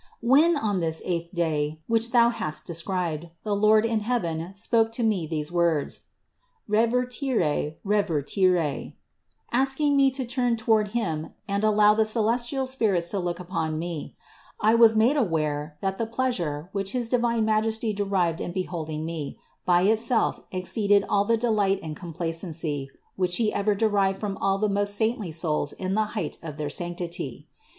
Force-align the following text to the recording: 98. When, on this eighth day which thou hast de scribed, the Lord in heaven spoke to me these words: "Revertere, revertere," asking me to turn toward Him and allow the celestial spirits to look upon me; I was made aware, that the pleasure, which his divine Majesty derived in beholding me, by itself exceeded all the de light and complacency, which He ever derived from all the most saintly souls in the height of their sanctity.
98. 0.23 0.29
When, 0.49 0.57
on 0.57 0.79
this 0.79 0.99
eighth 1.05 1.31
day 1.31 1.79
which 1.85 2.09
thou 2.09 2.29
hast 2.29 2.65
de 2.65 2.73
scribed, 2.73 3.29
the 3.43 3.55
Lord 3.55 3.85
in 3.85 3.99
heaven 3.99 4.49
spoke 4.55 4.91
to 4.93 5.03
me 5.03 5.27
these 5.27 5.51
words: 5.51 6.07
"Revertere, 6.67 7.75
revertere," 7.83 8.93
asking 9.51 9.95
me 9.95 10.09
to 10.09 10.25
turn 10.25 10.57
toward 10.57 10.87
Him 10.93 11.35
and 11.47 11.63
allow 11.63 11.93
the 11.93 12.07
celestial 12.07 12.65
spirits 12.65 13.09
to 13.09 13.19
look 13.19 13.39
upon 13.39 13.77
me; 13.77 14.15
I 14.59 14.73
was 14.73 14.95
made 14.95 15.17
aware, 15.17 15.77
that 15.81 15.99
the 15.99 16.07
pleasure, 16.07 16.69
which 16.71 16.93
his 16.93 17.07
divine 17.07 17.45
Majesty 17.45 17.93
derived 17.93 18.41
in 18.41 18.51
beholding 18.53 19.05
me, 19.05 19.37
by 19.67 19.83
itself 19.83 20.41
exceeded 20.51 21.05
all 21.09 21.25
the 21.25 21.37
de 21.37 21.51
light 21.51 21.79
and 21.83 21.95
complacency, 21.95 22.89
which 23.17 23.35
He 23.35 23.53
ever 23.53 23.75
derived 23.75 24.19
from 24.19 24.35
all 24.37 24.57
the 24.57 24.67
most 24.67 24.95
saintly 24.95 25.31
souls 25.31 25.73
in 25.73 25.93
the 25.93 26.05
height 26.17 26.39
of 26.41 26.57
their 26.57 26.71
sanctity. 26.71 27.47